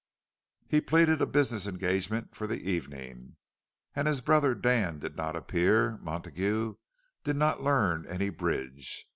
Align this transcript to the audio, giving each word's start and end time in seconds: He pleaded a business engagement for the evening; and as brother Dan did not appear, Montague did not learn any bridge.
He 0.67 0.81
pleaded 0.81 1.21
a 1.21 1.27
business 1.27 1.67
engagement 1.67 2.35
for 2.35 2.47
the 2.47 2.57
evening; 2.67 3.35
and 3.95 4.07
as 4.07 4.19
brother 4.21 4.55
Dan 4.55 4.97
did 4.97 5.15
not 5.15 5.35
appear, 5.35 5.97
Montague 6.01 6.73
did 7.23 7.35
not 7.35 7.61
learn 7.61 8.07
any 8.07 8.29
bridge. 8.29 9.05